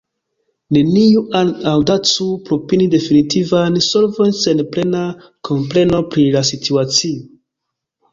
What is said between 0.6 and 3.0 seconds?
Neniu aŭdacu proponi